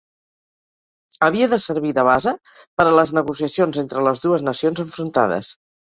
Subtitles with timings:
[1.27, 5.59] Havia de servir de base per a les negociacions entre les dues nacions enfrontades.